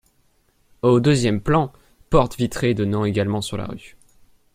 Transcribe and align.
Au 0.81 0.99
deuxième 0.99 1.41
plan, 1.41 1.71
porte 2.09 2.35
vitrée 2.35 2.73
donnant 2.73 3.05
également 3.05 3.41
sur 3.43 3.55
la 3.57 3.67
rue. 3.67 3.95